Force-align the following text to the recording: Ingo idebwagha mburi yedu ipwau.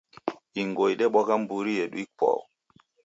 Ingo 0.61 0.83
idebwagha 0.93 1.35
mburi 1.41 1.71
yedu 1.77 1.97
ipwau. 2.05 2.39